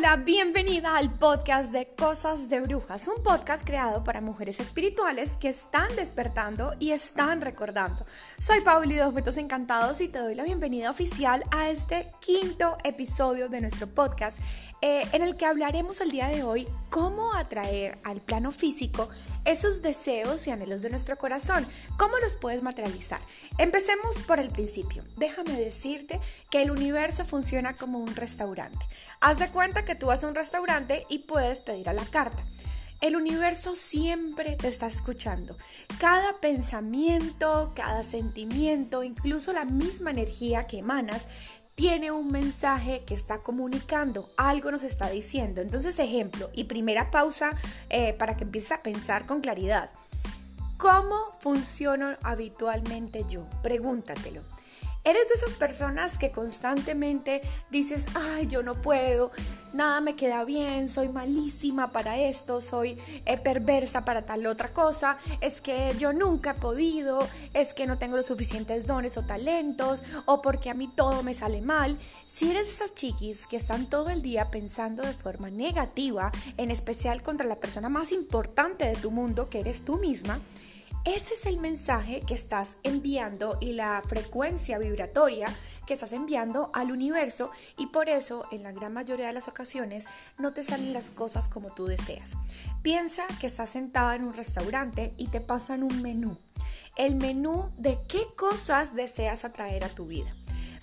[0.00, 5.50] Hola, bienvenida al podcast de Cosas de Brujas, un podcast creado para mujeres espirituales que
[5.50, 8.06] están despertando y están recordando.
[8.38, 13.50] Soy Pauli de Objetos Encantados y te doy la bienvenida oficial a este quinto episodio
[13.50, 14.38] de nuestro podcast
[14.82, 19.08] eh, en el que hablaremos el día de hoy cómo atraer al plano físico
[19.44, 21.66] esos deseos y anhelos de nuestro corazón,
[21.98, 23.20] cómo los puedes materializar.
[23.58, 25.04] Empecemos por el principio.
[25.16, 28.84] Déjame decirte que el universo funciona como un restaurante.
[29.20, 32.42] Haz de cuenta que tú vas a un restaurante y puedes pedir a la carta.
[33.00, 35.56] El universo siempre te está escuchando.
[35.98, 41.26] Cada pensamiento, cada sentimiento, incluso la misma energía que emanas,
[41.80, 45.62] tiene un mensaje que está comunicando, algo nos está diciendo.
[45.62, 47.56] Entonces, ejemplo, y primera pausa
[47.88, 49.88] eh, para que empieces a pensar con claridad.
[50.76, 53.46] ¿Cómo funciono habitualmente yo?
[53.62, 54.42] Pregúntatelo.
[55.10, 59.32] Eres de esas personas que constantemente dices, ay, yo no puedo,
[59.72, 65.18] nada me queda bien, soy malísima para esto, soy eh, perversa para tal otra cosa,
[65.40, 70.04] es que yo nunca he podido, es que no tengo los suficientes dones o talentos,
[70.26, 71.98] o porque a mí todo me sale mal.
[72.32, 76.70] Si eres de esas chiquis que están todo el día pensando de forma negativa, en
[76.70, 80.38] especial contra la persona más importante de tu mundo, que eres tú misma,
[81.04, 85.46] ese es el mensaje que estás enviando y la frecuencia vibratoria
[85.86, 90.04] que estás enviando al universo y por eso en la gran mayoría de las ocasiones
[90.38, 92.32] no te salen las cosas como tú deseas.
[92.82, 96.36] Piensa que estás sentada en un restaurante y te pasan un menú.
[96.96, 100.34] El menú de qué cosas deseas atraer a tu vida.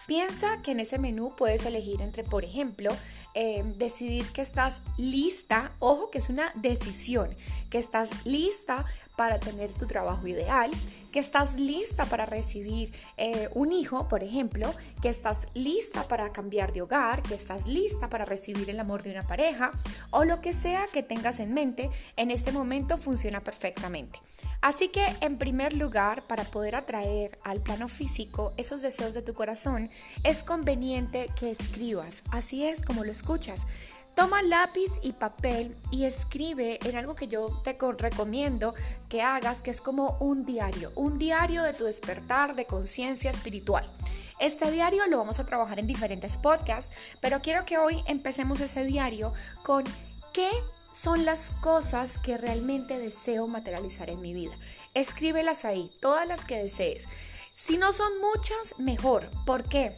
[0.08, 2.92] Piensa que en ese menú puedes elegir entre, por ejemplo,
[3.34, 7.36] eh, decidir que estás lista, ojo es una decisión,
[7.70, 10.72] que estás lista para tener tu trabajo ideal,
[11.12, 16.74] que estás lista para recibir eh, un hijo, por ejemplo, que estás lista para cambiar
[16.74, 19.72] de hogar, que estás lista para recibir el amor de una pareja
[20.12, 24.20] o lo que sea que tengas en mente, en este momento funciona perfectamente.
[24.62, 29.34] Así que en primer lugar, para poder atraer al plano físico esos deseos de tu
[29.34, 29.90] corazón,
[30.24, 33.62] es conveniente que escribas, así es como lo escuchas.
[34.18, 38.74] Toma lápiz y papel y escribe en algo que yo te recomiendo
[39.10, 43.88] que hagas, que es como un diario, un diario de tu despertar de conciencia espiritual.
[44.40, 46.92] Este diario lo vamos a trabajar en diferentes podcasts,
[47.22, 49.84] pero quiero que hoy empecemos ese diario con
[50.34, 50.50] qué
[51.00, 54.58] son las cosas que realmente deseo materializar en mi vida.
[54.96, 57.06] Escríbelas ahí, todas las que desees.
[57.54, 59.30] Si no son muchas, mejor.
[59.46, 59.96] ¿Por qué?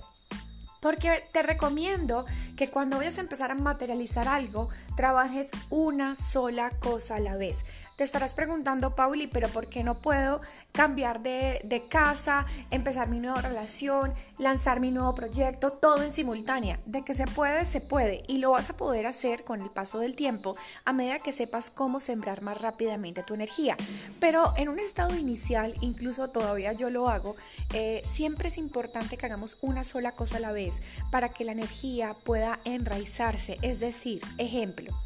[0.80, 2.26] Porque te recomiendo
[2.56, 7.66] que cuando vayas a empezar a materializar algo, trabajes una sola cosa a la vez.
[8.00, 10.40] Te estarás preguntando, Pauli, pero ¿por qué no puedo
[10.72, 16.80] cambiar de, casa, empezar mi nueva relación, lanzar mi nuevo proyecto, todo en simultánea?
[16.86, 18.24] De que se puede, se puede.
[18.30, 20.56] Y lo vas a poder hacer con el paso del tiempo
[20.86, 23.76] a medida que sepas cómo sembrar más rápidamente tu energía.
[24.22, 27.36] Pero en un estado inicial, incluso todavía yo lo hago,
[27.74, 31.52] eh, siempre es importante que hagamos una sola cosa a la vez para que la
[31.52, 33.58] energía pueda enraizarse.
[33.62, 34.98] Es decir, ejemplo,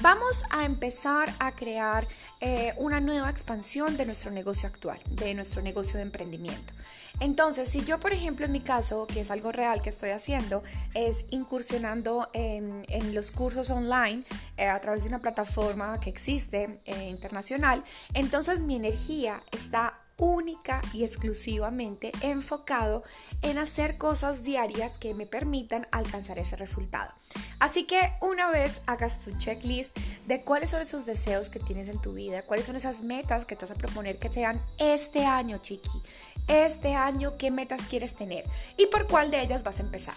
[0.00, 2.08] Vamos a empezar a crear
[2.40, 6.72] eh, una nueva expansión de nuestro negocio actual, de nuestro negocio de emprendimiento.
[7.20, 10.64] Entonces, si yo, por ejemplo, en mi caso, que es algo real que estoy haciendo,
[10.94, 14.24] es incursionando en, los cursos online
[14.56, 20.80] eh, a través de una plataforma que existe eh, internacional, entonces mi energía está única
[20.92, 23.02] y exclusivamente enfocado
[23.42, 27.12] en hacer cosas diarias que me permitan alcanzar ese resultado.
[27.58, 32.00] Así que una vez hagas tu checklist de cuáles son esos deseos que tienes en
[32.00, 35.58] tu vida, cuáles son esas metas que te vas a proponer que sean este año,
[35.58, 36.00] chiqui,
[36.46, 38.44] este año, qué metas quieres tener
[38.76, 40.14] y por cuál de ellas vas a empezar.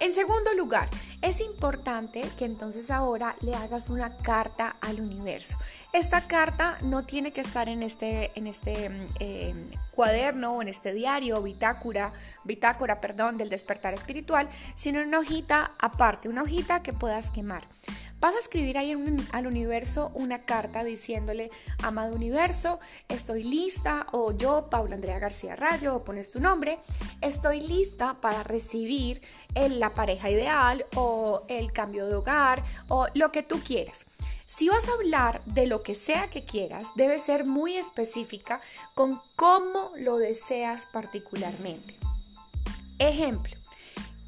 [0.00, 0.88] En segundo lugar,
[1.22, 5.56] es importante que entonces ahora le hagas una carta al universo.
[5.94, 8.90] Esta carta no tiene que estar en este, en este
[9.20, 9.54] eh,
[9.92, 15.76] cuaderno o en este diario, bitácora, bitácora, perdón, del despertar espiritual, sino en una hojita
[15.78, 17.68] aparte, una hojita que puedas quemar.
[18.18, 18.92] Vas a escribir ahí
[19.30, 25.94] al universo una carta diciéndole, amado universo, estoy lista, o yo, Paula Andrea García Rayo,
[25.94, 26.80] o pones tu nombre,
[27.20, 29.22] estoy lista para recibir
[29.54, 34.06] la pareja ideal o el cambio de hogar o lo que tú quieras.
[34.46, 38.60] Si vas a hablar de lo que sea que quieras, debe ser muy específica
[38.94, 41.96] con cómo lo deseas particularmente.
[42.98, 43.56] Ejemplo,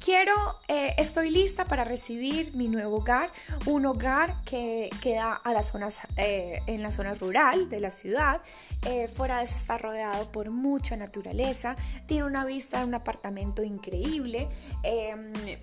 [0.07, 3.29] quiero, eh, estoy lista para recibir mi nuevo hogar,
[3.65, 8.41] un hogar que queda a las zonas, eh, en la zona rural de la ciudad.
[8.85, 11.75] Eh, fuera de eso está rodeado por mucha naturaleza,
[12.05, 14.47] tiene una vista de un apartamento increíble.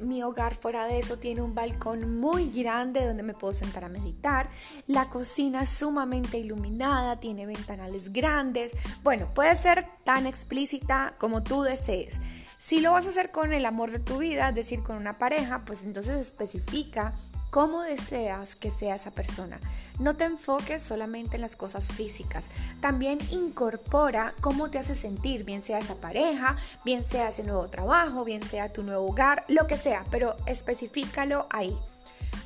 [0.01, 3.89] Mi hogar fuera de eso tiene un balcón muy grande donde me puedo sentar a
[3.89, 4.51] meditar.
[4.87, 8.75] La cocina es sumamente iluminada, tiene ventanales grandes.
[9.03, 12.19] Bueno, puede ser tan explícita como tú desees.
[12.65, 15.19] Si lo vas a hacer con el amor de tu vida, es decir, con una
[15.19, 17.15] pareja, pues entonces especifica
[17.51, 19.61] cómo deseas que sea esa persona.
[19.99, 22.47] No te enfoques solamente en las cosas físicas.
[22.81, 26.57] También incorpora cómo te hace sentir, bien sea esa pareja,
[26.87, 31.47] bien sea ese nuevo trabajo, bien sea tu nuevo hogar, lo que sea, pero especifícalo
[31.51, 31.79] ahí.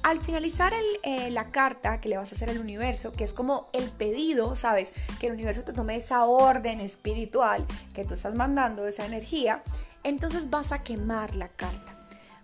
[0.03, 3.69] Al finalizar eh, la carta que le vas a hacer al universo, que es como
[3.73, 4.93] el pedido, ¿sabes?
[5.21, 9.63] Que el universo te tome esa orden espiritual que tú estás mandando, esa energía,
[10.05, 11.95] entonces vas a quemar la carta.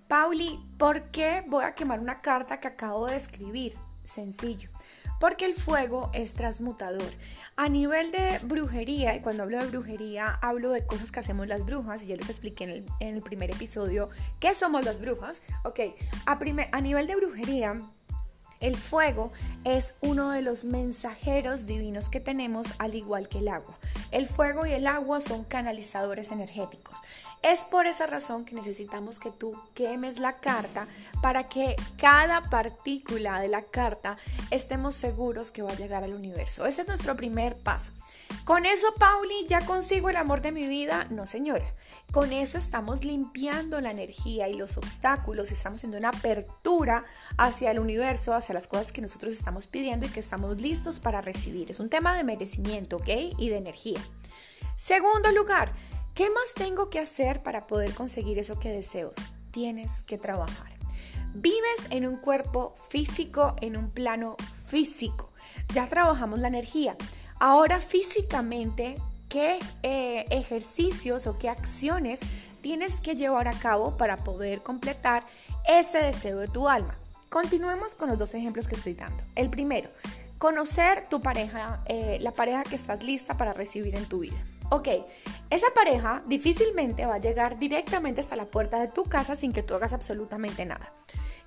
[0.09, 3.75] Pauli, ¿por qué voy a quemar una carta que acabo de escribir?
[4.05, 4.74] Sencillo.
[5.21, 7.11] Porque el fuego es transmutador.
[7.57, 11.65] A nivel de brujería, y cuando hablo de brujería, hablo de cosas que hacemos las
[11.65, 14.09] brujas, y ya les expliqué en el, primer episodio
[14.41, 15.43] qué somos las brujas.
[15.65, 15.81] Ok,
[16.27, 16.39] a,
[16.73, 17.81] a nivel de brujería,
[18.65, 19.31] el fuego
[19.65, 23.79] es uno de los mensajeros divinos que tenemos al igual que el agua.
[24.11, 26.99] El fuego y el agua son canalizadores energéticos.
[27.45, 30.89] Es por esa razón que necesitamos que tú quemes la carta
[31.21, 34.17] para que cada partícula de la carta
[34.51, 36.65] estemos seguros que va a llegar al universo.
[36.65, 37.93] Ese es nuestro primer paso.
[38.45, 41.07] Con eso, Pauli, ya consigo el amor de mi vida.
[41.11, 41.67] No, señora.
[42.13, 45.51] Con eso estamos limpiando la energía y los obstáculos.
[45.51, 47.05] Estamos haciendo una apertura
[47.37, 51.21] hacia el universo, hacia las cosas que nosotros estamos pidiendo y que estamos listos para
[51.21, 51.71] recibir.
[51.71, 53.11] Es un tema de merecimiento, ¿ok?
[53.37, 54.01] Y de energía.
[54.77, 55.73] Segundo lugar,
[56.15, 59.13] ¿Qué más tengo que hacer para poder conseguir eso que deseo?
[59.51, 60.73] Tienes que trabajar.
[61.35, 64.37] Vives en un cuerpo físico, en un plano
[64.69, 65.33] físico.
[65.73, 66.97] Ya trabajamos la energía.
[67.41, 68.97] Ahora físicamente,
[69.29, 72.21] ¿qué eh, ejercicios o qué acciones
[72.61, 75.27] tienes que llevar a cabo para poder completar
[75.69, 76.97] ese deseo de tu alma?
[77.29, 79.25] Continuemos con los dos ejemplos que estoy dando.
[79.35, 79.91] El primero,
[80.39, 84.39] conocer tu pareja, eh, la pareja que estás lista para recibir en tu vida.
[84.71, 84.89] Ok,
[85.51, 89.63] esa pareja difícilmente va a llegar directamente hasta la puerta de tu casa sin que
[89.63, 90.93] tú hagas absolutamente nada.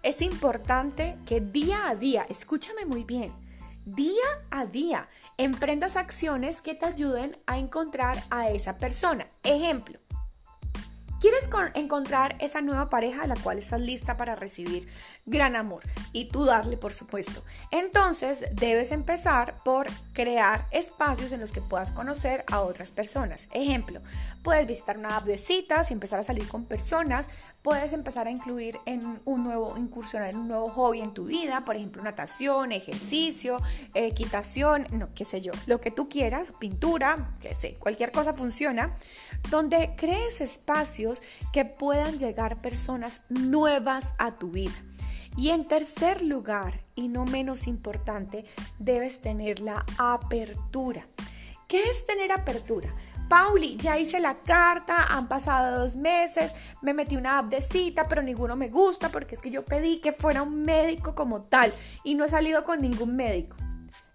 [0.03, 3.33] Es importante que día a día, escúchame muy bien,
[3.85, 9.27] día a día emprendas acciones que te ayuden a encontrar a esa persona.
[9.43, 9.99] Ejemplo,
[11.19, 14.87] Quieres encontrar esa nueva pareja a la cual estás lista para recibir
[15.25, 15.81] gran amor
[16.13, 17.43] y tú darle, por supuesto.
[17.71, 23.49] Entonces debes empezar por crear espacios en los que puedas conocer a otras personas.
[23.51, 24.01] Ejemplo,
[24.43, 27.29] puedes visitar una app de citas y empezar a salir con personas.
[27.63, 31.65] Puedes empezar a incluir en un nuevo, incursionar en un nuevo hobby en tu vida,
[31.65, 33.59] por ejemplo, natación, ejercicio,
[33.95, 38.95] equitación, no, qué sé yo, lo que tú quieras, pintura, qué sé, cualquier cosa funciona,
[39.49, 41.16] donde crees espacios
[41.53, 44.75] que puedan llegar personas nuevas a tu vida.
[45.37, 48.45] Y en tercer lugar, y no menos importante,
[48.79, 51.05] debes tener la apertura.
[51.67, 52.93] ¿Qué es tener apertura?
[53.29, 58.07] Pauli, ya hice la carta, han pasado dos meses, me metí una app de cita,
[58.07, 61.73] pero ninguno me gusta porque es que yo pedí que fuera un médico como tal
[62.03, 63.57] y no he salido con ningún médico.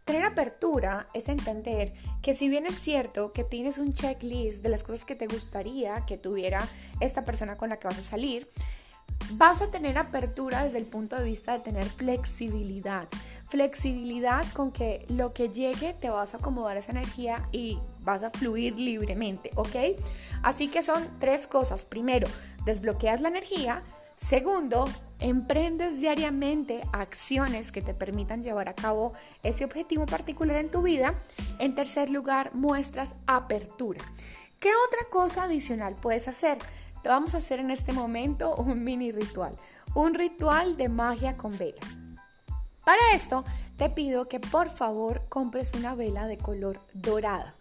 [0.04, 4.82] Tener apertura es entender que si bien es cierto que tienes un checklist de las
[4.82, 6.68] cosas que te gustaría que tuviera
[7.00, 8.48] esta persona con la que vas a salir,
[9.32, 13.08] vas a tener apertura desde el punto de vista de tener flexibilidad.
[13.48, 18.30] Flexibilidad con que lo que llegue te vas a acomodar esa energía y vas a
[18.30, 19.76] fluir libremente, ¿ok?
[20.42, 21.84] Así que son tres cosas.
[21.84, 22.28] Primero,
[22.64, 23.82] desbloqueas la energía.
[24.22, 24.88] Segundo,
[25.18, 31.16] emprendes diariamente acciones que te permitan llevar a cabo ese objetivo particular en tu vida.
[31.58, 34.00] En tercer lugar, muestras apertura.
[34.60, 36.56] ¿Qué otra cosa adicional puedes hacer?
[37.02, 39.56] Te vamos a hacer en este momento un mini ritual,
[39.92, 41.96] un ritual de magia con velas.
[42.84, 43.44] Para esto
[43.76, 47.52] te pido que por favor compres una vela de color dorado.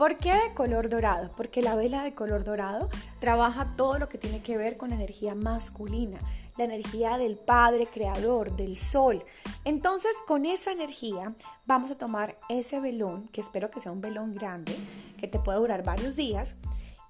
[0.00, 1.30] ¿Por qué de color dorado?
[1.36, 2.88] Porque la vela de color dorado
[3.18, 6.18] trabaja todo lo que tiene que ver con energía masculina,
[6.56, 9.22] la energía del Padre Creador, del Sol.
[9.66, 11.34] Entonces, con esa energía
[11.66, 14.74] vamos a tomar ese velón, que espero que sea un velón grande,
[15.18, 16.56] que te pueda durar varios días.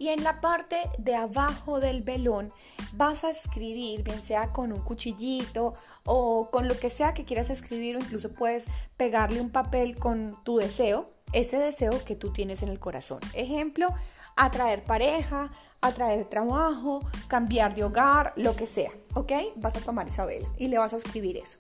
[0.01, 2.53] Y en la parte de abajo del velón
[2.95, 7.51] vas a escribir, bien sea con un cuchillito o con lo que sea que quieras
[7.51, 8.67] escribir, o incluso puedes
[8.97, 13.21] pegarle un papel con tu deseo ese deseo que tú tienes en el corazón.
[13.35, 13.89] Ejemplo,
[14.37, 19.33] atraer pareja, atraer trabajo, cambiar de hogar, lo que sea, ¿ok?
[19.57, 21.59] Vas a tomar esa vela y le vas a escribir eso.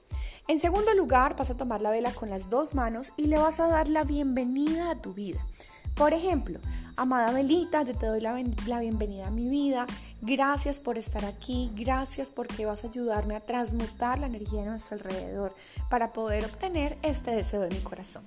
[0.48, 3.60] En segundo lugar, vas a tomar la vela con las dos manos y le vas
[3.60, 5.46] a dar la bienvenida a tu vida.
[5.94, 6.60] Por ejemplo,
[6.96, 9.86] amada velita, yo te doy la, la, bienvenida a mi vida.
[10.22, 11.70] Gracias por estar aquí.
[11.74, 15.54] Gracias porque vas a ayudarme a transmutar la energía de nuestro alrededor
[15.90, 18.24] para poder obtener este deseo de mi corazón.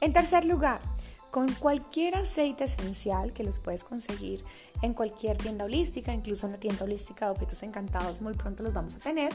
[0.00, 0.80] En tercer lugar,
[1.30, 4.44] con cualquier aceite esencial que los puedes conseguir
[4.82, 8.72] en cualquier tienda holística, incluso en la tienda holística de objetos encantados, muy pronto los
[8.72, 9.32] vamos a tener,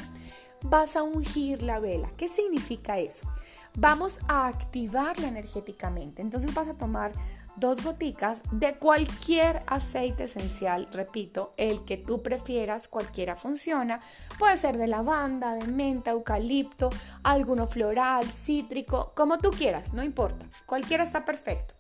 [0.63, 2.09] vas a ungir la vela.
[2.17, 3.27] ¿Qué significa eso?
[3.75, 6.21] Vamos a activarla energéticamente.
[6.21, 7.11] Entonces vas a tomar
[7.55, 13.99] dos goticas de cualquier aceite esencial, repito, el que tú prefieras, cualquiera funciona.
[14.39, 16.89] Puede ser de lavanda, de menta, eucalipto,
[17.23, 20.45] alguno floral, cítrico, como tú quieras, no importa.
[20.65, 21.75] Cualquiera está perfecto.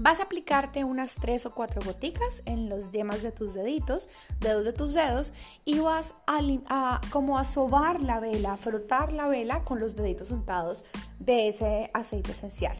[0.00, 4.64] Vas a aplicarte unas tres o cuatro goticas en los yemas de tus deditos, dedos
[4.64, 5.32] de tus dedos,
[5.64, 10.30] y vas a, como a sobar la vela, a frotar la vela con los deditos
[10.30, 10.84] untados
[11.18, 12.78] de ese aceite esencial.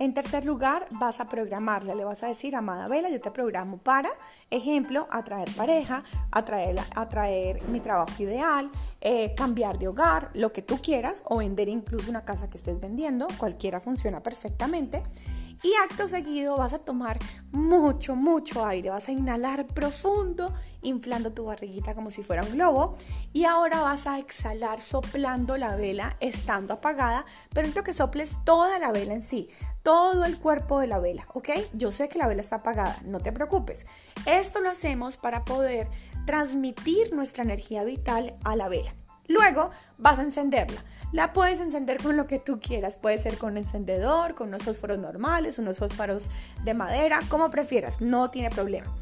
[0.00, 3.78] En tercer lugar, vas a programarla, le vas a decir, amada vela, yo te programo
[3.78, 4.08] para,
[4.48, 10.78] ejemplo, atraer pareja, atraer, atraer mi trabajo ideal, eh, cambiar de hogar, lo que tú
[10.80, 15.02] quieras, o vender incluso una casa que estés vendiendo, cualquiera funciona perfectamente.
[15.64, 17.18] Y acto seguido vas a tomar
[17.50, 22.94] mucho, mucho aire, vas a inhalar profundo, inflando tu barriguita como si fuera un globo.
[23.32, 28.78] Y ahora vas a exhalar soplando la vela estando apagada, pero necesito que soples toda
[28.78, 29.48] la vela en sí,
[29.82, 31.50] todo el cuerpo de la vela, ¿ok?
[31.72, 33.86] Yo sé que la vela está apagada, no te preocupes.
[34.26, 35.88] Esto lo hacemos para poder
[36.26, 38.94] transmitir nuestra energía vital a la vela.
[39.28, 40.82] Luego vas a encenderla.
[41.12, 42.96] La puedes encender con lo que tú quieras.
[42.96, 46.30] Puede ser con encendedor, con unos fósforos normales, unos fósforos
[46.64, 48.00] de madera, como prefieras.
[48.00, 48.94] No tiene problema.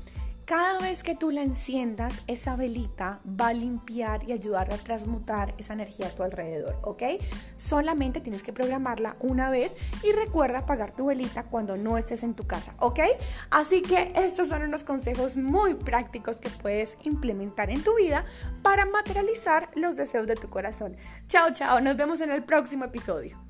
[0.46, 5.52] Cada vez que tú la enciendas, esa velita va a limpiar y ayudar a transmutar
[5.58, 7.02] esa energía a tu alrededor, ¿ok?
[7.56, 9.74] Solamente tienes que programarla una vez
[10.04, 13.00] y recuerda apagar tu velita cuando no estés en tu casa, ¿ok?
[13.50, 18.24] Así que estos son unos consejos muy prácticos que puedes implementar en tu vida
[18.62, 20.96] para materializar los deseos de tu corazón.
[21.26, 23.45] Chao, chao, nos vemos en el próximo episodio.